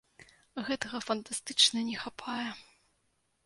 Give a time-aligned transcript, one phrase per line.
[0.69, 2.51] Гэтага фантастычна не хапае.